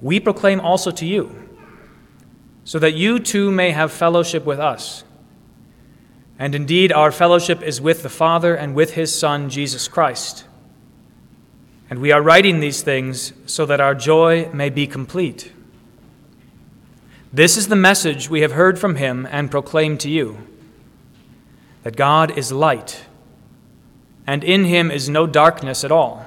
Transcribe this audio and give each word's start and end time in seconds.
we 0.00 0.20
proclaim 0.20 0.60
also 0.60 0.90
to 0.90 1.06
you, 1.06 1.48
so 2.64 2.78
that 2.78 2.94
you 2.94 3.18
too 3.18 3.50
may 3.50 3.70
have 3.70 3.92
fellowship 3.92 4.44
with 4.44 4.58
us. 4.58 5.04
And 6.38 6.54
indeed, 6.54 6.92
our 6.92 7.12
fellowship 7.12 7.62
is 7.62 7.80
with 7.80 8.02
the 8.02 8.08
Father 8.08 8.54
and 8.54 8.74
with 8.74 8.94
his 8.94 9.14
Son, 9.14 9.50
Jesus 9.50 9.88
Christ. 9.88 10.44
And 11.90 11.98
we 11.98 12.12
are 12.12 12.22
writing 12.22 12.60
these 12.60 12.82
things 12.82 13.32
so 13.46 13.66
that 13.66 13.80
our 13.80 13.94
joy 13.94 14.48
may 14.52 14.70
be 14.70 14.86
complete. 14.86 15.52
This 17.32 17.56
is 17.56 17.68
the 17.68 17.76
message 17.76 18.30
we 18.30 18.40
have 18.40 18.52
heard 18.52 18.78
from 18.78 18.96
him 18.96 19.28
and 19.30 19.50
proclaimed 19.50 20.00
to 20.00 20.08
you 20.08 20.38
that 21.82 21.96
God 21.96 22.36
is 22.36 22.52
light, 22.52 23.04
and 24.26 24.44
in 24.44 24.64
him 24.64 24.90
is 24.90 25.08
no 25.08 25.26
darkness 25.26 25.82
at 25.82 25.92
all. 25.92 26.26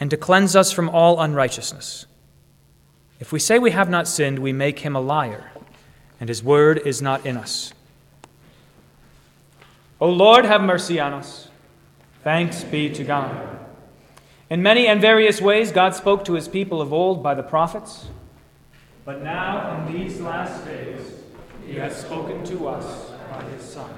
and 0.00 0.10
to 0.10 0.16
cleanse 0.16 0.54
us 0.54 0.72
from 0.72 0.88
all 0.88 1.20
unrighteousness. 1.20 2.06
If 3.20 3.32
we 3.32 3.38
say 3.38 3.58
we 3.58 3.72
have 3.72 3.90
not 3.90 4.06
sinned, 4.06 4.38
we 4.38 4.52
make 4.52 4.80
him 4.80 4.94
a 4.94 5.00
liar, 5.00 5.50
and 6.20 6.28
his 6.28 6.42
word 6.42 6.78
is 6.84 7.02
not 7.02 7.26
in 7.26 7.36
us. 7.36 7.72
O 10.00 10.08
Lord, 10.08 10.44
have 10.44 10.60
mercy 10.60 11.00
on 11.00 11.12
us. 11.12 11.48
Thanks 12.22 12.62
be 12.62 12.90
to 12.90 13.02
God. 13.02 13.58
In 14.50 14.62
many 14.62 14.86
and 14.86 15.00
various 15.00 15.40
ways, 15.40 15.72
God 15.72 15.94
spoke 15.94 16.24
to 16.26 16.34
his 16.34 16.48
people 16.48 16.80
of 16.80 16.92
old 16.92 17.22
by 17.22 17.34
the 17.34 17.42
prophets. 17.42 18.06
But 19.04 19.22
now, 19.22 19.84
in 19.86 19.92
these 19.92 20.20
last 20.20 20.64
days, 20.64 21.00
he 21.66 21.74
has 21.74 21.96
spoken 22.00 22.44
to 22.44 22.68
us 22.68 23.10
by 23.30 23.42
his 23.44 23.62
Son. 23.62 23.90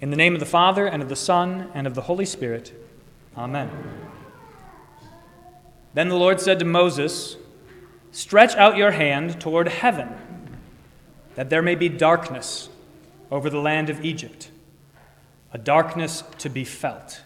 In 0.00 0.08
the 0.08 0.16
name 0.16 0.32
of 0.32 0.40
the 0.40 0.46
Father, 0.46 0.86
and 0.86 1.02
of 1.02 1.10
the 1.10 1.16
Son, 1.16 1.70
and 1.74 1.86
of 1.86 1.94
the 1.94 2.00
Holy 2.02 2.24
Spirit. 2.24 2.72
Amen. 3.36 3.70
Then 5.92 6.08
the 6.08 6.16
Lord 6.16 6.40
said 6.40 6.58
to 6.60 6.64
Moses, 6.64 7.36
Stretch 8.10 8.54
out 8.56 8.78
your 8.78 8.92
hand 8.92 9.38
toward 9.42 9.68
heaven, 9.68 10.08
that 11.34 11.50
there 11.50 11.60
may 11.60 11.74
be 11.74 11.90
darkness 11.90 12.70
over 13.30 13.50
the 13.50 13.60
land 13.60 13.90
of 13.90 14.02
Egypt, 14.02 14.50
a 15.52 15.58
darkness 15.58 16.24
to 16.38 16.48
be 16.48 16.64
felt. 16.64 17.20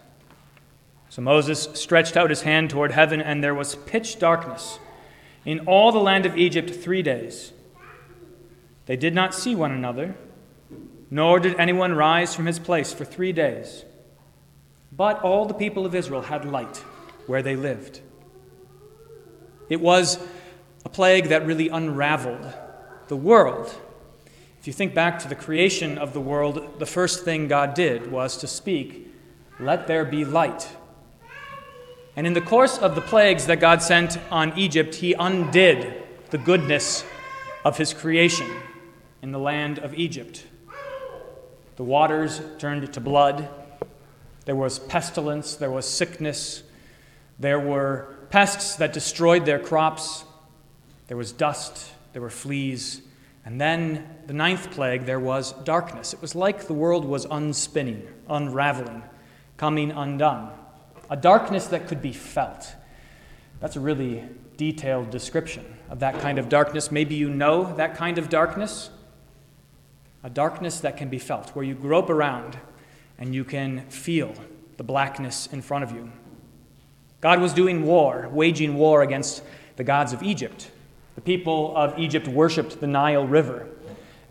So 1.08 1.22
Moses 1.22 1.68
stretched 1.74 2.16
out 2.16 2.28
his 2.28 2.42
hand 2.42 2.70
toward 2.70 2.90
heaven, 2.90 3.20
and 3.20 3.42
there 3.42 3.54
was 3.54 3.76
pitch 3.76 4.18
darkness 4.18 4.80
in 5.44 5.60
all 5.60 5.92
the 5.92 6.00
land 6.00 6.26
of 6.26 6.36
Egypt 6.36 6.70
three 6.70 7.02
days. 7.02 7.52
They 8.86 8.96
did 8.96 9.14
not 9.14 9.32
see 9.32 9.54
one 9.54 9.70
another 9.70 10.16
nor 11.14 11.38
did 11.38 11.54
anyone 11.60 11.94
rise 11.94 12.34
from 12.34 12.44
his 12.44 12.58
place 12.58 12.92
for 12.92 13.04
three 13.04 13.30
days. 13.30 13.84
But 14.90 15.22
all 15.22 15.46
the 15.46 15.54
people 15.54 15.86
of 15.86 15.94
Israel 15.94 16.22
had 16.22 16.44
light 16.44 16.78
where 17.28 17.40
they 17.40 17.54
lived. 17.54 18.00
It 19.68 19.80
was 19.80 20.18
a 20.84 20.88
plague 20.88 21.28
that 21.28 21.46
really 21.46 21.68
unraveled 21.68 22.52
the 23.06 23.14
world. 23.14 23.72
If 24.58 24.66
you 24.66 24.72
think 24.72 24.92
back 24.92 25.20
to 25.20 25.28
the 25.28 25.36
creation 25.36 25.98
of 25.98 26.14
the 26.14 26.20
world, 26.20 26.80
the 26.80 26.86
first 26.86 27.24
thing 27.24 27.46
God 27.46 27.74
did 27.74 28.10
was 28.10 28.36
to 28.38 28.48
speak, 28.48 29.06
Let 29.60 29.86
there 29.86 30.04
be 30.04 30.24
light. 30.24 30.68
And 32.16 32.26
in 32.26 32.32
the 32.32 32.40
course 32.40 32.76
of 32.76 32.96
the 32.96 33.00
plagues 33.00 33.46
that 33.46 33.60
God 33.60 33.82
sent 33.82 34.18
on 34.32 34.58
Egypt, 34.58 34.96
he 34.96 35.12
undid 35.12 35.94
the 36.30 36.38
goodness 36.38 37.04
of 37.64 37.78
his 37.78 37.94
creation 37.94 38.50
in 39.22 39.30
the 39.30 39.38
land 39.38 39.78
of 39.78 39.94
Egypt. 39.94 40.46
The 41.76 41.84
waters 41.84 42.40
turned 42.58 42.92
to 42.92 43.00
blood. 43.00 43.48
There 44.44 44.56
was 44.56 44.78
pestilence. 44.78 45.56
There 45.56 45.70
was 45.70 45.88
sickness. 45.88 46.62
There 47.38 47.58
were 47.58 48.14
pests 48.30 48.76
that 48.76 48.92
destroyed 48.92 49.44
their 49.44 49.58
crops. 49.58 50.24
There 51.08 51.16
was 51.16 51.32
dust. 51.32 51.90
There 52.12 52.22
were 52.22 52.30
fleas. 52.30 53.02
And 53.44 53.60
then 53.60 54.08
the 54.26 54.32
ninth 54.32 54.70
plague, 54.70 55.04
there 55.04 55.20
was 55.20 55.52
darkness. 55.64 56.14
It 56.14 56.22
was 56.22 56.34
like 56.34 56.66
the 56.66 56.72
world 56.72 57.04
was 57.04 57.26
unspinning, 57.26 58.06
unraveling, 58.28 59.02
coming 59.56 59.90
undone. 59.90 60.50
A 61.10 61.16
darkness 61.16 61.66
that 61.66 61.88
could 61.88 62.00
be 62.00 62.12
felt. 62.12 62.74
That's 63.60 63.76
a 63.76 63.80
really 63.80 64.24
detailed 64.56 65.10
description 65.10 65.64
of 65.90 65.98
that 66.00 66.20
kind 66.20 66.38
of 66.38 66.48
darkness. 66.48 66.90
Maybe 66.90 67.16
you 67.16 67.28
know 67.28 67.74
that 67.76 67.96
kind 67.96 68.16
of 68.16 68.28
darkness 68.28 68.90
a 70.24 70.30
darkness 70.30 70.80
that 70.80 70.96
can 70.96 71.10
be 71.10 71.18
felt, 71.18 71.50
where 71.50 71.64
you 71.64 71.74
grope 71.74 72.08
around 72.08 72.58
and 73.18 73.34
you 73.34 73.44
can 73.44 73.82
feel 73.90 74.34
the 74.78 74.82
blackness 74.82 75.46
in 75.52 75.60
front 75.60 75.84
of 75.84 75.92
you. 75.92 76.10
God 77.20 77.40
was 77.40 77.52
doing 77.52 77.84
war, 77.84 78.28
waging 78.32 78.74
war 78.74 79.02
against 79.02 79.42
the 79.76 79.84
gods 79.84 80.14
of 80.14 80.22
Egypt. 80.22 80.70
The 81.14 81.20
people 81.20 81.76
of 81.76 81.98
Egypt 81.98 82.26
worshiped 82.26 82.80
the 82.80 82.86
Nile 82.86 83.26
River, 83.26 83.68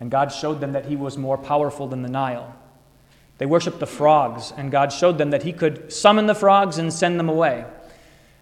and 0.00 0.10
God 0.10 0.32
showed 0.32 0.60
them 0.60 0.72
that 0.72 0.86
He 0.86 0.96
was 0.96 1.16
more 1.16 1.38
powerful 1.38 1.86
than 1.86 2.02
the 2.02 2.10
Nile. 2.10 2.56
They 3.38 3.46
worshiped 3.46 3.78
the 3.78 3.86
frogs, 3.86 4.52
and 4.56 4.72
God 4.72 4.92
showed 4.92 5.16
them 5.16 5.30
that 5.30 5.44
He 5.44 5.52
could 5.52 5.92
summon 5.92 6.26
the 6.26 6.34
frogs 6.34 6.76
and 6.76 6.92
send 6.92 7.20
them 7.20 7.28
away. 7.28 7.64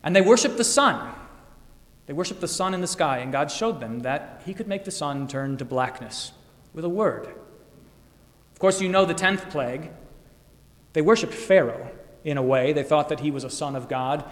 And 0.02 0.16
they 0.16 0.22
worshiped 0.22 0.56
the 0.56 0.64
sun. 0.64 1.14
They 2.06 2.14
worshiped 2.14 2.40
the 2.40 2.48
sun 2.48 2.72
in 2.72 2.80
the 2.80 2.86
sky, 2.86 3.18
and 3.18 3.30
God 3.30 3.50
showed 3.50 3.78
them 3.78 4.00
that 4.00 4.42
He 4.46 4.54
could 4.54 4.66
make 4.66 4.84
the 4.84 4.90
sun 4.90 5.28
turn 5.28 5.58
to 5.58 5.66
blackness 5.66 6.32
with 6.72 6.86
a 6.86 6.88
word 6.88 7.28
course, 8.62 8.80
you 8.80 8.88
know 8.88 9.04
the 9.04 9.12
10th 9.12 9.50
plague. 9.50 9.90
They 10.92 11.02
worshiped 11.02 11.34
Pharaoh 11.34 11.90
in 12.22 12.38
a 12.38 12.42
way. 12.42 12.72
They 12.72 12.84
thought 12.84 13.08
that 13.08 13.18
he 13.18 13.32
was 13.32 13.42
a 13.42 13.50
son 13.50 13.74
of 13.74 13.88
God. 13.88 14.24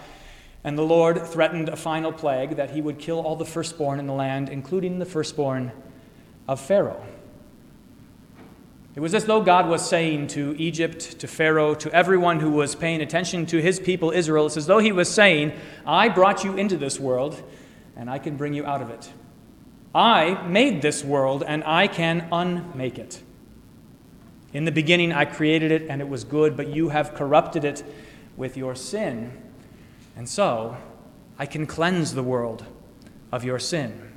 And 0.62 0.78
the 0.78 0.84
Lord 0.84 1.26
threatened 1.26 1.68
a 1.68 1.74
final 1.74 2.12
plague 2.12 2.56
that 2.56 2.70
he 2.70 2.80
would 2.80 3.00
kill 3.00 3.18
all 3.18 3.34
the 3.34 3.44
firstborn 3.44 3.98
in 3.98 4.06
the 4.06 4.12
land, 4.12 4.48
including 4.48 5.00
the 5.00 5.04
firstborn 5.04 5.72
of 6.46 6.60
Pharaoh. 6.60 7.04
It 8.94 9.00
was 9.00 9.14
as 9.14 9.24
though 9.24 9.40
God 9.40 9.68
was 9.68 9.88
saying 9.88 10.28
to 10.28 10.54
Egypt, 10.58 11.18
to 11.18 11.26
Pharaoh, 11.26 11.74
to 11.74 11.92
everyone 11.92 12.38
who 12.38 12.50
was 12.50 12.76
paying 12.76 13.00
attention 13.00 13.46
to 13.46 13.60
his 13.60 13.80
people 13.80 14.12
Israel, 14.12 14.46
it's 14.46 14.56
as 14.56 14.66
though 14.66 14.78
he 14.78 14.92
was 14.92 15.08
saying, 15.08 15.52
I 15.84 16.08
brought 16.08 16.44
you 16.44 16.56
into 16.56 16.76
this 16.76 17.00
world, 17.00 17.42
and 17.96 18.08
I 18.08 18.20
can 18.20 18.36
bring 18.36 18.54
you 18.54 18.64
out 18.64 18.80
of 18.80 18.90
it. 18.90 19.12
I 19.92 20.46
made 20.46 20.82
this 20.82 21.02
world, 21.02 21.42
and 21.44 21.64
I 21.64 21.88
can 21.88 22.28
unmake 22.30 22.98
it. 22.98 23.22
In 24.52 24.64
the 24.64 24.72
beginning, 24.72 25.12
I 25.12 25.24
created 25.24 25.70
it 25.70 25.86
and 25.88 26.00
it 26.00 26.08
was 26.08 26.24
good, 26.24 26.56
but 26.56 26.68
you 26.68 26.88
have 26.88 27.14
corrupted 27.14 27.64
it 27.64 27.84
with 28.36 28.56
your 28.56 28.74
sin. 28.74 29.32
And 30.16 30.28
so, 30.28 30.76
I 31.38 31.46
can 31.46 31.66
cleanse 31.66 32.14
the 32.14 32.22
world 32.22 32.64
of 33.32 33.44
your 33.44 33.58
sin. 33.58 34.10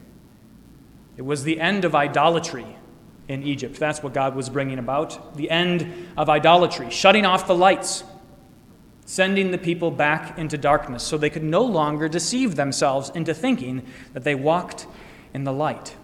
It 1.15 1.21
was 1.21 1.43
the 1.43 1.59
end 1.59 1.85
of 1.85 1.93
idolatry 1.93 2.65
in 3.27 3.43
Egypt. 3.43 3.79
That's 3.79 4.01
what 4.01 4.13
God 4.13 4.35
was 4.35 4.49
bringing 4.49 4.79
about. 4.79 5.35
The 5.37 5.49
end 5.49 6.09
of 6.17 6.29
idolatry, 6.29 6.89
shutting 6.89 7.25
off 7.25 7.47
the 7.47 7.55
lights, 7.55 8.03
sending 9.05 9.51
the 9.51 9.57
people 9.57 9.91
back 9.91 10.37
into 10.37 10.57
darkness 10.57 11.03
so 11.03 11.17
they 11.17 11.29
could 11.29 11.43
no 11.43 11.63
longer 11.63 12.09
deceive 12.09 12.55
themselves 12.55 13.11
into 13.13 13.33
thinking 13.33 13.85
that 14.13 14.23
they 14.23 14.35
walked 14.35 14.87
in 15.33 15.43
the 15.43 15.53
light. 15.53 15.95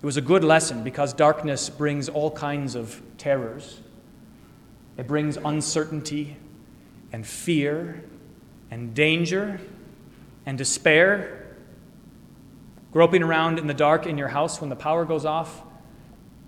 It 0.00 0.06
was 0.06 0.16
a 0.16 0.22
good 0.22 0.42
lesson 0.42 0.82
because 0.82 1.12
darkness 1.12 1.68
brings 1.68 2.08
all 2.08 2.30
kinds 2.30 2.74
of 2.74 3.02
terrors. 3.18 3.80
it 4.96 5.06
brings 5.06 5.36
uncertainty 5.36 6.36
and 7.12 7.26
fear 7.26 8.02
and 8.70 8.94
danger 8.94 9.60
and 10.46 10.56
despair. 10.56 11.56
Groping 12.92 13.22
around 13.22 13.58
in 13.58 13.66
the 13.66 13.74
dark 13.74 14.06
in 14.06 14.16
your 14.16 14.28
house 14.28 14.60
when 14.60 14.70
the 14.70 14.76
power 14.76 15.04
goes 15.04 15.24
off 15.24 15.62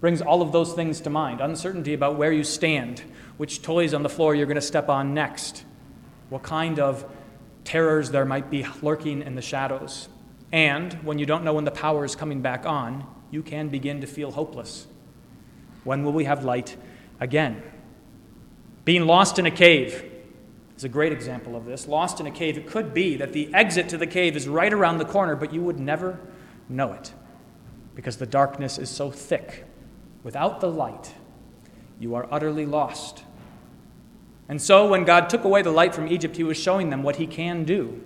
brings 0.00 0.20
all 0.20 0.42
of 0.42 0.50
those 0.50 0.72
things 0.72 1.00
to 1.02 1.10
mind 1.10 1.40
uncertainty 1.40 1.94
about 1.94 2.16
where 2.16 2.32
you 2.32 2.42
stand, 2.42 3.02
which 3.36 3.62
toys 3.62 3.94
on 3.94 4.02
the 4.02 4.08
floor 4.08 4.34
you're 4.34 4.46
going 4.46 4.56
to 4.56 4.60
step 4.60 4.88
on 4.88 5.14
next, 5.14 5.64
what 6.28 6.42
kind 6.42 6.80
of 6.80 7.04
terrors 7.64 8.10
there 8.10 8.24
might 8.24 8.50
be 8.50 8.66
lurking 8.82 9.22
in 9.22 9.36
the 9.36 9.42
shadows. 9.42 10.08
And 10.50 10.92
when 11.04 11.20
you 11.20 11.26
don't 11.26 11.44
know 11.44 11.54
when 11.54 11.64
the 11.64 11.70
power 11.70 12.04
is 12.04 12.16
coming 12.16 12.40
back 12.40 12.66
on, 12.66 13.06
you 13.32 13.42
can 13.42 13.68
begin 13.68 14.02
to 14.02 14.06
feel 14.06 14.30
hopeless. 14.30 14.86
When 15.82 16.04
will 16.04 16.12
we 16.12 16.24
have 16.24 16.44
light 16.44 16.76
again? 17.18 17.62
Being 18.84 19.06
lost 19.06 19.38
in 19.38 19.46
a 19.46 19.50
cave 19.50 20.04
is 20.76 20.84
a 20.84 20.88
great 20.88 21.12
example 21.12 21.56
of 21.56 21.64
this. 21.64 21.88
Lost 21.88 22.20
in 22.20 22.26
a 22.26 22.30
cave, 22.30 22.58
it 22.58 22.68
could 22.68 22.92
be 22.92 23.16
that 23.16 23.32
the 23.32 23.52
exit 23.54 23.88
to 23.88 23.96
the 23.96 24.06
cave 24.06 24.36
is 24.36 24.46
right 24.46 24.72
around 24.72 24.98
the 24.98 25.04
corner, 25.04 25.34
but 25.34 25.52
you 25.52 25.62
would 25.62 25.80
never 25.80 26.20
know 26.68 26.92
it 26.92 27.12
because 27.94 28.18
the 28.18 28.26
darkness 28.26 28.78
is 28.78 28.90
so 28.90 29.10
thick. 29.10 29.64
Without 30.22 30.60
the 30.60 30.70
light, 30.70 31.14
you 31.98 32.14
are 32.14 32.28
utterly 32.30 32.66
lost. 32.66 33.24
And 34.48 34.60
so, 34.60 34.88
when 34.88 35.04
God 35.04 35.30
took 35.30 35.44
away 35.44 35.62
the 35.62 35.70
light 35.70 35.94
from 35.94 36.06
Egypt, 36.06 36.36
He 36.36 36.44
was 36.44 36.58
showing 36.58 36.90
them 36.90 37.02
what 37.02 37.16
He 37.16 37.26
can 37.26 37.64
do. 37.64 38.02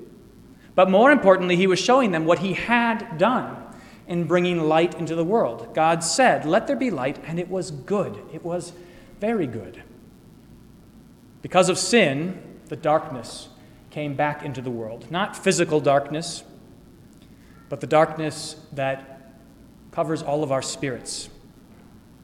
But 0.77 0.89
more 0.89 1.11
importantly, 1.11 1.57
He 1.57 1.67
was 1.67 1.81
showing 1.81 2.13
them 2.13 2.27
what 2.27 2.39
He 2.39 2.53
had 2.53 3.19
done 3.19 3.66
in 4.09 4.25
bringing 4.25 4.69
light 4.69 4.95
into 4.95 5.15
the 5.15 5.25
world. 5.25 5.75
God 5.75 6.03
said, 6.03 6.45
Let 6.45 6.67
there 6.67 6.77
be 6.77 6.91
light, 6.91 7.19
and 7.27 7.39
it 7.39 7.49
was 7.49 7.71
good. 7.71 8.19
It 8.33 8.45
was 8.45 8.73
very 9.21 9.47
good. 9.47 9.83
Because 11.43 11.69
of 11.69 11.79
sin, 11.79 12.43
the 12.67 12.77
darkness 12.77 13.49
came 13.91 14.15
back 14.15 14.43
into 14.43 14.61
the 14.61 14.71
world. 14.71 15.11
Not 15.11 15.37
physical 15.37 15.81
darkness, 15.81 16.45
but 17.69 17.81
the 17.81 17.87
darkness 17.87 18.57
that 18.73 19.33
covers 19.91 20.23
all 20.23 20.43
of 20.43 20.53
our 20.53 20.63
spirits, 20.63 21.31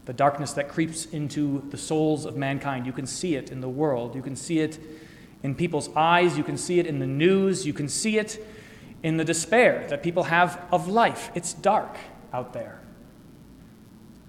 the 0.04 0.12
darkness 0.12 0.52
that 0.52 0.68
creeps 0.68 1.06
into 1.06 1.62
the 1.70 1.78
souls 1.78 2.26
of 2.26 2.36
mankind. 2.36 2.86
You 2.86 2.92
can 2.92 3.06
see 3.06 3.34
it 3.34 3.50
in 3.50 3.60
the 3.60 3.68
world, 3.68 4.14
you 4.14 4.22
can 4.22 4.36
see 4.36 4.58
it 4.58 4.78
in 5.42 5.54
people's 5.54 5.88
eyes, 5.96 6.36
you 6.36 6.44
can 6.44 6.56
see 6.56 6.78
it 6.78 6.86
in 6.86 6.98
the 6.98 7.06
news, 7.06 7.66
you 7.66 7.72
can 7.72 7.88
see 7.88 8.18
it 8.18 8.44
in 9.02 9.16
the 9.16 9.24
despair 9.24 9.86
that 9.88 10.02
people 10.02 10.24
have 10.24 10.60
of 10.70 10.88
life. 10.88 11.30
It's 11.34 11.52
dark 11.52 11.96
out 12.32 12.52
there. 12.52 12.80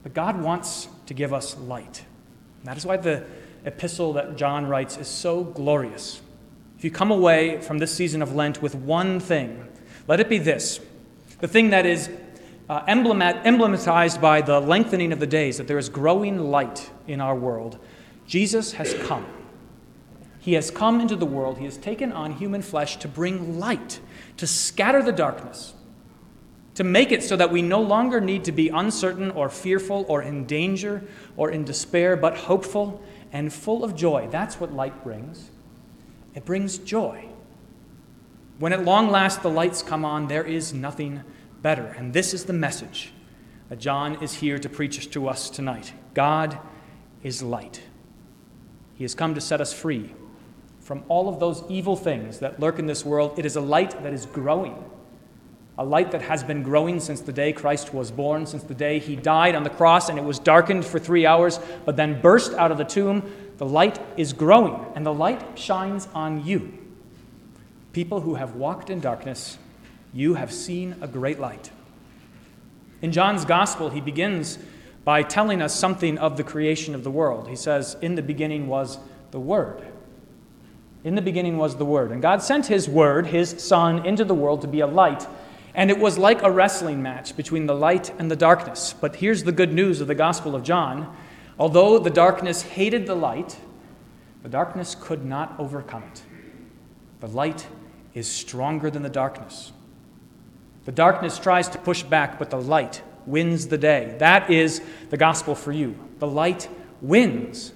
But 0.01 0.13
God 0.13 0.41
wants 0.41 0.87
to 1.05 1.13
give 1.13 1.33
us 1.33 1.57
light. 1.57 2.05
that 2.63 2.77
is 2.77 2.85
why 2.85 2.97
the 2.97 3.25
epistle 3.65 4.13
that 4.13 4.35
John 4.35 4.67
writes 4.67 4.97
is 4.97 5.07
so 5.07 5.43
glorious. 5.43 6.21
If 6.77 6.83
you 6.83 6.91
come 6.91 7.11
away 7.11 7.61
from 7.61 7.77
this 7.77 7.93
season 7.93 8.21
of 8.21 8.35
Lent 8.35 8.61
with 8.61 8.75
one 8.75 9.19
thing, 9.19 9.67
let 10.07 10.19
it 10.19 10.29
be 10.29 10.37
this 10.37 10.79
the 11.39 11.47
thing 11.47 11.71
that 11.71 11.85
is 11.85 12.09
uh, 12.69 12.85
emblematized 12.85 14.21
by 14.21 14.41
the 14.41 14.59
lengthening 14.61 15.11
of 15.11 15.19
the 15.19 15.27
days, 15.27 15.57
that 15.57 15.67
there 15.67 15.77
is 15.77 15.89
growing 15.89 16.39
light 16.39 16.89
in 17.07 17.19
our 17.19 17.35
world. 17.35 17.77
Jesus 18.25 18.73
has 18.73 18.93
come. 19.05 19.25
He 20.39 20.53
has 20.53 20.71
come 20.71 21.01
into 21.01 21.15
the 21.15 21.25
world. 21.25 21.57
He 21.57 21.65
has 21.65 21.77
taken 21.77 22.11
on 22.11 22.33
human 22.33 22.61
flesh 22.61 22.97
to 22.97 23.07
bring 23.07 23.59
light, 23.59 23.99
to 24.37 24.47
scatter 24.47 25.01
the 25.01 25.11
darkness, 25.11 25.73
to 26.75 26.83
make 26.83 27.11
it 27.11 27.23
so 27.23 27.35
that 27.35 27.51
we 27.51 27.61
no 27.61 27.81
longer 27.81 28.19
need 28.19 28.43
to 28.45 28.51
be 28.51 28.69
uncertain 28.69 29.31
or 29.31 29.49
fearful 29.49 30.05
or 30.07 30.21
in 30.21 30.45
danger 30.45 31.03
or 31.37 31.51
in 31.51 31.63
despair, 31.63 32.15
but 32.15 32.35
hopeful 32.35 33.03
and 33.31 33.53
full 33.53 33.83
of 33.83 33.95
joy. 33.95 34.27
That's 34.31 34.59
what 34.59 34.73
light 34.73 35.03
brings. 35.03 35.51
It 36.35 36.45
brings 36.45 36.77
joy. 36.77 37.25
When 38.59 38.73
at 38.73 38.83
long 38.83 39.09
last 39.09 39.41
the 39.41 39.49
lights 39.49 39.81
come 39.81 40.05
on, 40.05 40.27
there 40.27 40.43
is 40.43 40.73
nothing 40.73 41.23
better. 41.61 41.85
And 41.97 42.13
this 42.13 42.33
is 42.33 42.45
the 42.45 42.53
message 42.53 43.11
that 43.69 43.79
John 43.79 44.21
is 44.21 44.35
here 44.35 44.59
to 44.59 44.69
preach 44.69 45.09
to 45.11 45.27
us 45.27 45.49
tonight 45.49 45.93
God 46.13 46.59
is 47.23 47.41
light. 47.41 47.81
He 48.95 49.03
has 49.03 49.15
come 49.15 49.33
to 49.35 49.41
set 49.41 49.61
us 49.61 49.73
free 49.73 50.13
from 50.83 51.03
all 51.07 51.29
of 51.29 51.39
those 51.39 51.63
evil 51.69 51.95
things 51.95 52.39
that 52.39 52.59
lurk 52.59 52.79
in 52.79 52.85
this 52.85 53.05
world. 53.05 53.39
It 53.39 53.45
is 53.45 53.55
a 53.55 53.61
light 53.61 54.03
that 54.03 54.13
is 54.13 54.25
growing 54.25 54.83
a 55.77 55.83
light 55.83 56.11
that 56.11 56.21
has 56.21 56.43
been 56.43 56.61
growing 56.61 56.99
since 56.99 57.21
the 57.21 57.33
day 57.33 57.51
Christ 57.51 57.93
was 57.93 58.11
born, 58.11 58.45
since 58.45 58.63
the 58.63 58.75
day 58.75 58.99
he 58.99 59.15
died 59.15 59.55
on 59.55 59.63
the 59.63 59.71
cross 59.71 60.09
and 60.09 60.19
it 60.19 60.23
was 60.23 60.37
darkened 60.37 60.85
for 60.85 60.99
three 60.99 61.25
hours, 61.25 61.59
but 61.83 61.95
then 61.95 62.21
burst 62.21 62.53
out 62.53 62.71
of 62.71 62.77
the 62.77 62.83
tomb. 62.83 63.23
The 63.57 63.65
light 63.65 63.99
is 64.17 64.33
growing, 64.33 64.85
and 64.95 65.05
the 65.05 65.13
light 65.13 65.57
shines 65.57 66.07
on 66.13 66.45
you. 66.45 66.77
People 67.91 68.21
who 68.21 68.35
have 68.35 68.55
walked 68.55 68.89
in 68.89 68.99
darkness, 68.99 69.57
you 70.13 70.35
have 70.35 70.51
seen 70.51 70.95
a 71.01 71.07
great 71.07 71.39
light. 71.39 71.71
In 73.01 73.11
John's 73.11 73.45
gospel, 73.45 73.89
he 73.89 74.01
begins 74.01 74.59
by 75.03 75.23
telling 75.23 75.61
us 75.61 75.77
something 75.77 76.17
of 76.17 76.37
the 76.37 76.43
creation 76.43 76.95
of 76.95 77.03
the 77.03 77.11
world. 77.11 77.47
He 77.47 77.55
says, 77.55 77.97
In 78.01 78.15
the 78.15 78.21
beginning 78.21 78.67
was 78.67 78.99
the 79.31 79.39
Word. 79.39 79.83
In 81.03 81.15
the 81.15 81.21
beginning 81.21 81.57
was 81.57 81.75
the 81.75 81.85
Word. 81.85 82.11
And 82.11 82.21
God 82.21 82.41
sent 82.41 82.67
His 82.67 82.87
Word, 82.87 83.27
His 83.27 83.63
Son, 83.63 84.05
into 84.05 84.23
the 84.23 84.33
world 84.33 84.61
to 84.61 84.67
be 84.67 84.79
a 84.79 84.87
light 84.87 85.27
and 85.75 85.89
it 85.89 85.97
was 85.97 86.17
like 86.17 86.43
a 86.43 86.51
wrestling 86.51 87.01
match 87.01 87.35
between 87.35 87.65
the 87.65 87.75
light 87.75 88.11
and 88.19 88.29
the 88.29 88.35
darkness. 88.35 88.93
But 88.99 89.15
here's 89.15 89.43
the 89.43 89.51
good 89.51 89.73
news 89.73 90.01
of 90.01 90.07
the 90.07 90.15
Gospel 90.15 90.55
of 90.55 90.63
John. 90.63 91.15
Although 91.57 91.99
the 91.99 92.09
darkness 92.09 92.61
hated 92.61 93.07
the 93.07 93.15
light, 93.15 93.57
the 94.43 94.49
darkness 94.49 94.95
could 94.99 95.25
not 95.25 95.55
overcome 95.57 96.03
it. 96.03 96.21
The 97.21 97.27
light 97.27 97.67
is 98.13 98.29
stronger 98.29 98.91
than 98.91 99.01
the 99.01 99.09
darkness. 99.09 99.71
The 100.85 100.91
darkness 100.91 101.39
tries 101.39 101.69
to 101.69 101.77
push 101.77 102.03
back, 102.03 102.37
but 102.37 102.49
the 102.49 102.61
light 102.61 103.01
wins 103.25 103.67
the 103.67 103.77
day. 103.77 104.15
That 104.19 104.51
is 104.51 104.81
the 105.09 105.17
gospel 105.17 105.55
for 105.55 105.71
you. 105.71 105.95
The 106.19 106.27
light 106.27 106.67
wins. 107.01 107.73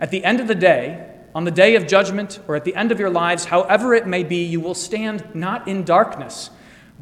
At 0.00 0.10
the 0.10 0.24
end 0.24 0.40
of 0.40 0.48
the 0.48 0.54
day, 0.54 1.13
on 1.34 1.44
the 1.44 1.50
day 1.50 1.74
of 1.74 1.86
judgment, 1.86 2.38
or 2.46 2.54
at 2.54 2.64
the 2.64 2.76
end 2.76 2.92
of 2.92 3.00
your 3.00 3.10
lives, 3.10 3.46
however 3.46 3.94
it 3.94 4.06
may 4.06 4.22
be, 4.22 4.44
you 4.44 4.60
will 4.60 4.74
stand 4.74 5.34
not 5.34 5.66
in 5.66 5.84
darkness 5.84 6.50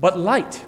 but 0.00 0.18
light. 0.18 0.64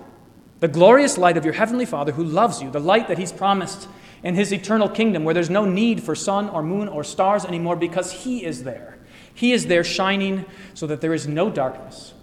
The 0.60 0.68
glorious 0.68 1.18
light 1.18 1.36
of 1.36 1.44
your 1.44 1.54
heavenly 1.54 1.86
Father 1.86 2.12
who 2.12 2.24
loves 2.24 2.62
you, 2.62 2.70
the 2.70 2.80
light 2.80 3.08
that 3.08 3.18
He's 3.18 3.32
promised 3.32 3.88
in 4.22 4.34
His 4.34 4.52
eternal 4.52 4.88
kingdom, 4.88 5.24
where 5.24 5.34
there's 5.34 5.50
no 5.50 5.64
need 5.64 6.02
for 6.02 6.14
sun 6.14 6.48
or 6.48 6.62
moon 6.62 6.88
or 6.88 7.04
stars 7.04 7.44
anymore 7.44 7.76
because 7.76 8.12
He 8.12 8.44
is 8.44 8.64
there. 8.64 8.98
He 9.34 9.52
is 9.52 9.66
there 9.66 9.84
shining 9.84 10.44
so 10.74 10.86
that 10.86 11.00
there 11.00 11.14
is 11.14 11.26
no 11.26 11.50
darkness. 11.50 12.14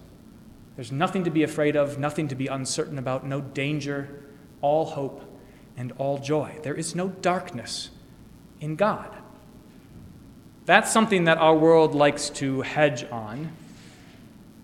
There's 0.76 0.90
nothing 0.90 1.24
to 1.24 1.30
be 1.30 1.42
afraid 1.42 1.76
of, 1.76 1.98
nothing 1.98 2.28
to 2.28 2.34
be 2.34 2.46
uncertain 2.46 2.98
about, 2.98 3.26
no 3.26 3.40
danger, 3.40 4.24
all 4.62 4.86
hope 4.86 5.22
and 5.76 5.92
all 5.98 6.18
joy. 6.18 6.58
There 6.62 6.74
is 6.74 6.94
no 6.94 7.08
darkness 7.08 7.90
in 8.60 8.76
God. 8.76 9.21
That's 10.64 10.92
something 10.92 11.24
that 11.24 11.38
our 11.38 11.56
world 11.56 11.94
likes 11.94 12.30
to 12.30 12.60
hedge 12.62 13.04
on. 13.10 13.50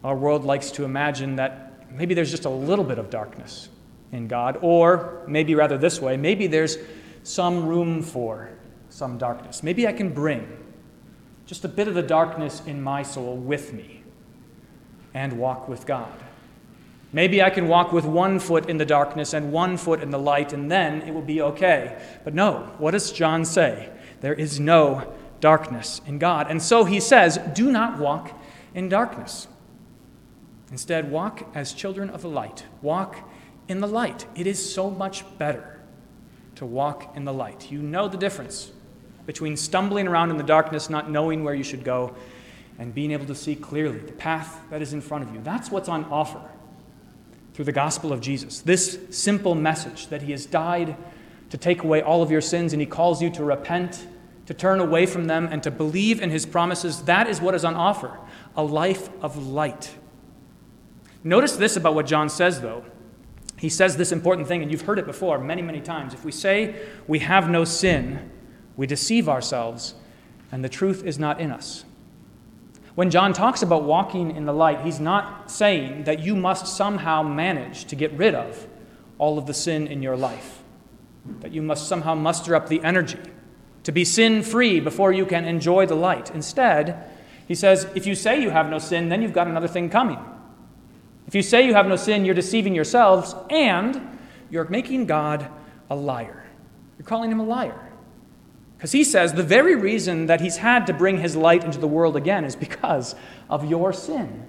Our 0.04 0.16
world 0.16 0.44
likes 0.44 0.70
to 0.72 0.84
imagine 0.84 1.36
that 1.36 1.90
maybe 1.90 2.14
there's 2.14 2.30
just 2.30 2.44
a 2.44 2.50
little 2.50 2.84
bit 2.84 2.98
of 2.98 3.10
darkness 3.10 3.68
in 4.12 4.28
God, 4.28 4.58
or 4.62 5.24
maybe 5.26 5.54
rather 5.54 5.76
this 5.76 6.00
way, 6.00 6.16
maybe 6.16 6.46
there's 6.46 6.78
some 7.24 7.66
room 7.66 8.02
for 8.02 8.50
some 8.90 9.18
darkness. 9.18 9.62
Maybe 9.62 9.86
I 9.86 9.92
can 9.92 10.10
bring 10.14 10.46
just 11.46 11.64
a 11.64 11.68
bit 11.68 11.88
of 11.88 11.94
the 11.94 12.02
darkness 12.02 12.62
in 12.66 12.80
my 12.80 13.02
soul 13.02 13.36
with 13.36 13.72
me 13.72 14.02
and 15.14 15.38
walk 15.38 15.68
with 15.68 15.84
God. 15.84 16.12
Maybe 17.12 17.42
I 17.42 17.50
can 17.50 17.68
walk 17.68 17.92
with 17.92 18.04
one 18.04 18.38
foot 18.38 18.68
in 18.68 18.76
the 18.76 18.84
darkness 18.84 19.32
and 19.32 19.50
one 19.50 19.78
foot 19.78 20.00
in 20.00 20.10
the 20.10 20.18
light, 20.18 20.52
and 20.52 20.70
then 20.70 21.02
it 21.02 21.12
will 21.12 21.22
be 21.22 21.40
okay. 21.40 22.00
But 22.22 22.34
no, 22.34 22.70
what 22.78 22.92
does 22.92 23.10
John 23.10 23.44
say? 23.44 23.88
There 24.20 24.34
is 24.34 24.60
no 24.60 25.12
darkness 25.40 26.00
in 26.06 26.18
God. 26.18 26.50
And 26.50 26.62
so 26.62 26.84
he 26.84 27.00
says, 27.00 27.38
Do 27.54 27.70
not 27.70 27.98
walk 27.98 28.38
in 28.74 28.88
darkness. 28.88 29.48
Instead, 30.70 31.10
walk 31.10 31.46
as 31.54 31.72
children 31.72 32.10
of 32.10 32.22
the 32.22 32.28
light. 32.28 32.64
Walk 32.82 33.16
in 33.68 33.80
the 33.80 33.88
light. 33.88 34.26
It 34.34 34.46
is 34.46 34.74
so 34.74 34.90
much 34.90 35.24
better 35.38 35.80
to 36.56 36.66
walk 36.66 37.16
in 37.16 37.24
the 37.24 37.32
light. 37.32 37.70
You 37.70 37.80
know 37.80 38.08
the 38.08 38.18
difference 38.18 38.72
between 39.26 39.56
stumbling 39.56 40.08
around 40.08 40.30
in 40.30 40.36
the 40.36 40.42
darkness, 40.42 40.88
not 40.88 41.10
knowing 41.10 41.44
where 41.44 41.54
you 41.54 41.62
should 41.62 41.84
go, 41.84 42.14
and 42.78 42.94
being 42.94 43.10
able 43.10 43.26
to 43.26 43.34
see 43.34 43.54
clearly 43.54 43.98
the 43.98 44.12
path 44.12 44.60
that 44.70 44.80
is 44.80 44.92
in 44.92 45.00
front 45.00 45.24
of 45.24 45.34
you. 45.34 45.40
That's 45.42 45.70
what's 45.70 45.88
on 45.88 46.04
offer 46.06 46.40
through 47.54 47.66
the 47.66 47.72
gospel 47.72 48.12
of 48.12 48.20
Jesus. 48.20 48.60
This 48.60 48.98
simple 49.10 49.54
message 49.54 50.08
that 50.08 50.22
He 50.22 50.32
has 50.32 50.46
died 50.46 50.96
to 51.50 51.58
take 51.58 51.82
away 51.82 52.02
all 52.02 52.22
of 52.22 52.30
your 52.30 52.40
sins 52.40 52.72
and 52.72 52.80
He 52.80 52.86
calls 52.86 53.20
you 53.20 53.30
to 53.30 53.44
repent, 53.44 54.06
to 54.48 54.54
turn 54.54 54.80
away 54.80 55.06
from 55.06 55.28
them, 55.28 55.48
and 55.50 55.62
to 55.62 55.70
believe 55.70 56.20
in 56.20 56.30
His 56.30 56.44
promises. 56.44 57.04
That 57.04 57.28
is 57.28 57.40
what 57.40 57.54
is 57.54 57.64
on 57.64 57.76
offer 57.76 58.18
a 58.56 58.62
life 58.62 59.08
of 59.22 59.46
light 59.46 59.94
Notice 61.24 61.56
this 61.56 61.76
about 61.76 61.94
what 61.94 62.06
John 62.06 62.28
says, 62.28 62.60
though. 62.60 62.84
He 63.58 63.68
says 63.68 63.96
this 63.96 64.12
important 64.12 64.46
thing, 64.46 64.62
and 64.62 64.70
you've 64.70 64.82
heard 64.82 64.98
it 64.98 65.06
before 65.06 65.38
many, 65.38 65.62
many 65.62 65.80
times. 65.80 66.14
If 66.14 66.24
we 66.24 66.32
say 66.32 66.76
we 67.08 67.18
have 67.18 67.50
no 67.50 67.64
sin, 67.64 68.30
we 68.76 68.86
deceive 68.86 69.28
ourselves, 69.28 69.94
and 70.52 70.64
the 70.64 70.68
truth 70.68 71.04
is 71.04 71.18
not 71.18 71.40
in 71.40 71.50
us. 71.50 71.84
When 72.94 73.10
John 73.10 73.32
talks 73.32 73.62
about 73.62 73.82
walking 73.82 74.34
in 74.34 74.44
the 74.44 74.52
light, 74.52 74.82
he's 74.82 75.00
not 75.00 75.50
saying 75.50 76.04
that 76.04 76.20
you 76.20 76.36
must 76.36 76.66
somehow 76.66 77.22
manage 77.22 77.84
to 77.86 77.96
get 77.96 78.12
rid 78.12 78.34
of 78.34 78.66
all 79.18 79.38
of 79.38 79.46
the 79.46 79.54
sin 79.54 79.86
in 79.86 80.02
your 80.02 80.16
life, 80.16 80.62
that 81.40 81.52
you 81.52 81.62
must 81.62 81.88
somehow 81.88 82.14
muster 82.14 82.54
up 82.54 82.68
the 82.68 82.82
energy 82.82 83.18
to 83.88 83.92
be 83.92 84.04
sin 84.04 84.42
free 84.42 84.80
before 84.80 85.12
you 85.12 85.24
can 85.24 85.46
enjoy 85.46 85.86
the 85.86 85.94
light. 85.94 86.30
Instead, 86.34 87.10
he 87.46 87.54
says, 87.54 87.88
if 87.94 88.06
you 88.06 88.14
say 88.14 88.42
you 88.42 88.50
have 88.50 88.68
no 88.68 88.78
sin, 88.78 89.08
then 89.08 89.22
you've 89.22 89.32
got 89.32 89.46
another 89.46 89.66
thing 89.66 89.88
coming. 89.88 90.18
If 91.26 91.34
you 91.34 91.40
say 91.40 91.64
you 91.64 91.72
have 91.72 91.86
no 91.86 91.96
sin, 91.96 92.26
you're 92.26 92.34
deceiving 92.34 92.74
yourselves 92.74 93.34
and 93.48 94.18
you're 94.50 94.66
making 94.66 95.06
God 95.06 95.48
a 95.88 95.96
liar. 95.96 96.44
You're 96.98 97.06
calling 97.06 97.32
him 97.32 97.40
a 97.40 97.44
liar. 97.44 97.90
Because 98.76 98.92
he 98.92 99.04
says 99.04 99.32
the 99.32 99.42
very 99.42 99.74
reason 99.74 100.26
that 100.26 100.42
he's 100.42 100.58
had 100.58 100.86
to 100.88 100.92
bring 100.92 101.16
his 101.16 101.34
light 101.34 101.64
into 101.64 101.78
the 101.78 101.88
world 101.88 102.14
again 102.14 102.44
is 102.44 102.56
because 102.56 103.14
of 103.48 103.70
your 103.70 103.94
sin. 103.94 104.46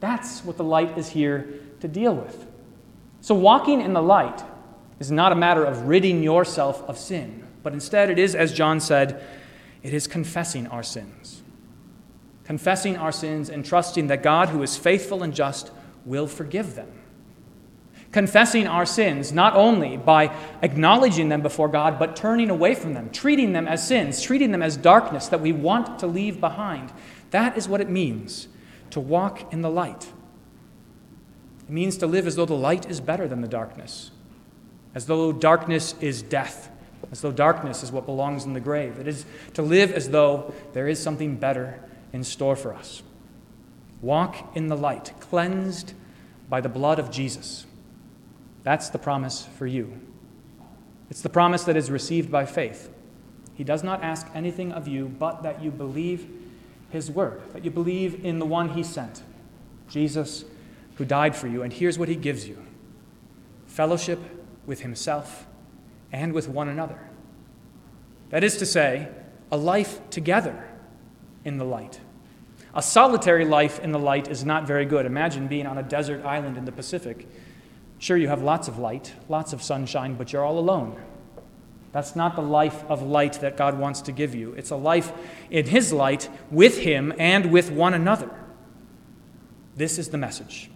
That's 0.00 0.42
what 0.42 0.56
the 0.56 0.64
light 0.64 0.96
is 0.96 1.10
here 1.10 1.52
to 1.80 1.86
deal 1.86 2.14
with. 2.14 2.46
So, 3.20 3.34
walking 3.34 3.82
in 3.82 3.92
the 3.92 4.00
light 4.00 4.42
is 4.98 5.10
not 5.10 5.32
a 5.32 5.36
matter 5.36 5.66
of 5.66 5.82
ridding 5.82 6.22
yourself 6.22 6.82
of 6.88 6.96
sin, 6.96 7.46
but 7.62 7.72
instead 7.72 8.10
it 8.10 8.18
is, 8.18 8.34
as 8.34 8.52
John 8.52 8.80
said, 8.80 9.22
it 9.82 9.94
is 9.94 10.06
confessing 10.06 10.66
our 10.66 10.82
sins. 10.82 11.42
Confessing 12.44 12.96
our 12.96 13.12
sins 13.12 13.48
and 13.48 13.64
trusting 13.64 14.08
that 14.08 14.22
God, 14.22 14.48
who 14.48 14.62
is 14.62 14.76
faithful 14.76 15.22
and 15.22 15.34
just, 15.34 15.70
will 16.04 16.26
forgive 16.26 16.74
them 16.74 17.00
confessing 18.12 18.66
our 18.66 18.86
sins, 18.86 19.32
not 19.32 19.54
only 19.54 19.96
by 19.96 20.34
acknowledging 20.62 21.28
them 21.28 21.42
before 21.42 21.68
God, 21.68 21.98
but 21.98 22.16
turning 22.16 22.50
away 22.50 22.74
from 22.74 22.94
them, 22.94 23.10
treating 23.10 23.52
them 23.52 23.68
as 23.68 23.86
sins, 23.86 24.20
treating 24.20 24.52
them 24.52 24.62
as 24.62 24.76
darkness 24.76 25.28
that 25.28 25.40
we 25.40 25.52
want 25.52 25.98
to 26.00 26.06
leave 26.06 26.40
behind. 26.40 26.92
That 27.30 27.56
is 27.56 27.68
what 27.68 27.80
it 27.80 27.88
means 27.88 28.48
to 28.90 29.00
walk 29.00 29.52
in 29.52 29.62
the 29.62 29.70
light. 29.70 30.08
It 31.68 31.72
means 31.72 31.96
to 31.98 32.06
live 32.06 32.26
as 32.26 32.34
though 32.34 32.46
the 32.46 32.54
light 32.54 32.90
is 32.90 33.00
better 33.00 33.28
than 33.28 33.42
the 33.42 33.48
darkness, 33.48 34.10
as 34.94 35.06
though 35.06 35.30
darkness 35.30 35.94
is 36.00 36.22
death, 36.22 36.69
as 37.10 37.20
though 37.20 37.32
darkness 37.32 37.82
is 37.82 37.90
what 37.90 38.06
belongs 38.06 38.44
in 38.44 38.52
the 38.52 38.60
grave. 38.60 38.98
It 38.98 39.08
is 39.08 39.24
to 39.54 39.62
live 39.62 39.92
as 39.92 40.10
though 40.10 40.52
there 40.72 40.88
is 40.88 41.02
something 41.02 41.36
better 41.36 41.80
in 42.12 42.24
store 42.24 42.56
for 42.56 42.74
us. 42.74 43.02
Walk 44.02 44.56
in 44.56 44.68
the 44.68 44.76
light, 44.76 45.12
cleansed 45.20 45.94
by 46.48 46.60
the 46.60 46.68
blood 46.68 46.98
of 46.98 47.10
Jesus. 47.10 47.66
That's 48.62 48.90
the 48.90 48.98
promise 48.98 49.46
for 49.56 49.66
you. 49.66 50.00
It's 51.10 51.22
the 51.22 51.28
promise 51.28 51.64
that 51.64 51.76
is 51.76 51.90
received 51.90 52.30
by 52.30 52.46
faith. 52.46 52.90
He 53.54 53.64
does 53.64 53.82
not 53.82 54.02
ask 54.02 54.26
anything 54.34 54.72
of 54.72 54.88
you 54.88 55.08
but 55.08 55.42
that 55.42 55.62
you 55.62 55.70
believe 55.70 56.28
his 56.90 57.10
word, 57.10 57.42
that 57.52 57.64
you 57.64 57.70
believe 57.70 58.24
in 58.24 58.38
the 58.38 58.46
one 58.46 58.70
he 58.70 58.82
sent, 58.82 59.22
Jesus, 59.88 60.44
who 60.96 61.04
died 61.04 61.36
for 61.36 61.46
you. 61.46 61.62
And 61.62 61.72
here's 61.72 61.98
what 61.98 62.08
he 62.08 62.16
gives 62.16 62.48
you 62.48 62.58
fellowship 63.66 64.18
with 64.66 64.80
himself 64.80 65.46
and 66.12 66.32
with 66.32 66.48
one 66.48 66.68
another. 66.68 66.98
That 68.30 68.44
is 68.44 68.56
to 68.58 68.66
say, 68.66 69.08
a 69.50 69.56
life 69.56 70.08
together 70.10 70.68
in 71.44 71.58
the 71.58 71.64
light. 71.64 72.00
A 72.74 72.82
solitary 72.82 73.44
life 73.44 73.80
in 73.80 73.92
the 73.92 73.98
light 73.98 74.28
is 74.28 74.44
not 74.44 74.66
very 74.66 74.84
good. 74.84 75.06
Imagine 75.06 75.48
being 75.48 75.66
on 75.66 75.78
a 75.78 75.82
desert 75.82 76.24
island 76.24 76.56
in 76.56 76.64
the 76.64 76.72
Pacific 76.72 77.26
Sure, 78.00 78.16
you 78.16 78.28
have 78.28 78.42
lots 78.42 78.66
of 78.66 78.78
light, 78.78 79.12
lots 79.28 79.52
of 79.52 79.62
sunshine, 79.62 80.14
but 80.14 80.32
you're 80.32 80.42
all 80.42 80.58
alone. 80.58 80.98
That's 81.92 82.16
not 82.16 82.34
the 82.34 82.40
life 82.40 82.82
of 82.88 83.02
light 83.02 83.34
that 83.42 83.58
God 83.58 83.78
wants 83.78 84.00
to 84.02 84.12
give 84.12 84.34
you. 84.34 84.54
It's 84.54 84.70
a 84.70 84.76
life 84.76 85.12
in 85.50 85.66
His 85.66 85.92
light 85.92 86.30
with 86.50 86.78
Him 86.78 87.12
and 87.18 87.52
with 87.52 87.70
one 87.70 87.92
another. 87.92 88.30
This 89.76 89.98
is 89.98 90.08
the 90.08 90.16
message 90.16 90.70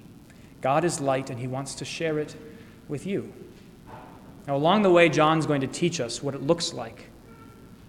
God 0.60 0.84
is 0.84 1.00
light, 1.00 1.30
and 1.30 1.40
He 1.40 1.46
wants 1.46 1.74
to 1.76 1.86
share 1.86 2.18
it 2.18 2.36
with 2.88 3.06
you. 3.06 3.32
Now, 4.46 4.56
along 4.56 4.82
the 4.82 4.90
way, 4.90 5.08
John's 5.08 5.46
going 5.46 5.62
to 5.62 5.66
teach 5.66 6.00
us 6.00 6.22
what 6.22 6.34
it 6.34 6.42
looks 6.42 6.74
like 6.74 7.06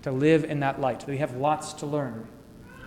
to 0.03 0.11
live 0.11 0.43
in 0.45 0.61
that 0.61 0.79
light. 0.79 1.05
We 1.07 1.17
have 1.17 1.35
lots 1.35 1.73
to 1.73 1.85
learn. 1.85 2.27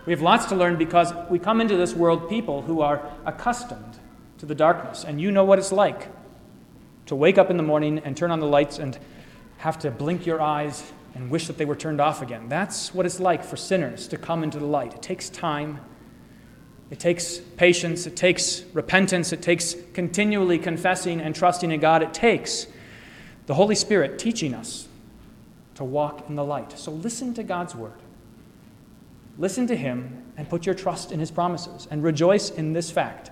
We 0.05 0.13
have 0.13 0.21
lots 0.21 0.45
to 0.47 0.55
learn 0.55 0.77
because 0.77 1.13
we 1.29 1.37
come 1.37 1.61
into 1.61 1.77
this 1.77 1.93
world 1.93 2.29
people 2.29 2.61
who 2.61 2.81
are 2.81 3.07
accustomed 3.25 3.99
to 4.39 4.45
the 4.45 4.55
darkness, 4.55 5.03
and 5.03 5.19
you 5.19 5.31
know 5.31 5.43
what 5.43 5.59
it's 5.59 5.71
like 5.71 6.07
to 7.05 7.15
wake 7.15 7.37
up 7.37 7.49
in 7.49 7.57
the 7.57 7.63
morning 7.63 7.99
and 7.99 8.15
turn 8.15 8.31
on 8.31 8.39
the 8.39 8.47
lights 8.47 8.79
and 8.79 8.97
have 9.57 9.77
to 9.79 9.91
blink 9.91 10.25
your 10.25 10.41
eyes 10.41 10.91
and 11.13 11.29
wish 11.29 11.47
that 11.47 11.57
they 11.57 11.65
were 11.65 11.75
turned 11.75 11.99
off 11.99 12.21
again. 12.21 12.47
That's 12.47 12.93
what 12.93 13.05
it's 13.05 13.19
like 13.19 13.43
for 13.43 13.57
sinners 13.57 14.07
to 14.07 14.17
come 14.17 14.43
into 14.43 14.59
the 14.59 14.65
light. 14.65 14.93
It 14.93 15.01
takes 15.01 15.29
time, 15.29 15.79
it 16.89 16.99
takes 16.99 17.37
patience, 17.37 18.07
it 18.07 18.15
takes 18.15 18.63
repentance, 18.73 19.33
it 19.33 19.41
takes 19.41 19.75
continually 19.93 20.57
confessing 20.57 21.19
and 21.19 21.35
trusting 21.35 21.71
in 21.71 21.79
God. 21.79 22.01
It 22.01 22.13
takes 22.13 22.67
the 23.49 23.55
Holy 23.55 23.73
Spirit 23.73 24.19
teaching 24.19 24.53
us 24.53 24.87
to 25.73 25.83
walk 25.83 26.29
in 26.29 26.35
the 26.35 26.43
light. 26.43 26.77
So 26.77 26.91
listen 26.91 27.33
to 27.33 27.41
God's 27.41 27.73
word. 27.73 27.99
Listen 29.39 29.65
to 29.65 29.75
Him 29.75 30.23
and 30.37 30.47
put 30.47 30.67
your 30.67 30.75
trust 30.75 31.11
in 31.11 31.19
His 31.19 31.31
promises 31.31 31.87
and 31.89 32.03
rejoice 32.03 32.51
in 32.51 32.73
this 32.73 32.91
fact 32.91 33.31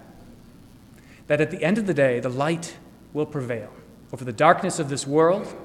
that 1.28 1.40
at 1.40 1.52
the 1.52 1.64
end 1.64 1.78
of 1.78 1.86
the 1.86 1.94
day, 1.94 2.20
the 2.20 2.30
light 2.30 2.78
will 3.14 3.28
prevail 3.28 3.72
over 4.12 4.26
the 4.26 4.34
darkness 4.34 4.80
of 4.80 4.90
this 4.90 5.06
world, 5.06 5.56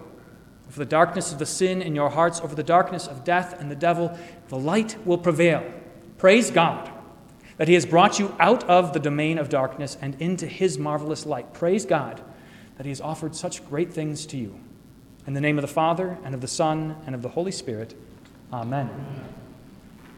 over 0.68 0.78
the 0.78 0.84
darkness 0.84 1.32
of 1.32 1.38
the 1.38 1.46
sin 1.46 1.80
in 1.80 1.94
your 1.94 2.10
hearts, 2.10 2.38
over 2.42 2.54
the 2.54 2.62
darkness 2.62 3.06
of 3.06 3.24
death 3.24 3.58
and 3.58 3.70
the 3.70 3.74
devil. 3.74 4.14
The 4.48 4.58
light 4.58 4.98
will 5.06 5.16
prevail. 5.16 5.64
Praise 6.18 6.50
God 6.50 6.90
that 7.56 7.68
He 7.68 7.74
has 7.74 7.86
brought 7.86 8.18
you 8.18 8.36
out 8.38 8.64
of 8.64 8.92
the 8.92 9.00
domain 9.00 9.38
of 9.38 9.48
darkness 9.48 9.96
and 10.02 10.14
into 10.20 10.46
His 10.46 10.78
marvelous 10.78 11.24
light. 11.24 11.54
Praise 11.54 11.86
God 11.86 12.22
that 12.82 12.86
He 12.86 12.90
has 12.90 13.00
offered 13.00 13.36
such 13.36 13.64
great 13.68 13.92
things 13.92 14.26
to 14.26 14.36
you. 14.36 14.58
In 15.24 15.34
the 15.34 15.40
name 15.40 15.56
of 15.56 15.62
the 15.62 15.68
Father, 15.68 16.18
and 16.24 16.34
of 16.34 16.40
the 16.40 16.48
Son, 16.48 16.96
and 17.06 17.14
of 17.14 17.22
the 17.22 17.28
Holy 17.28 17.52
Spirit, 17.52 17.94
Amen. 18.52 18.90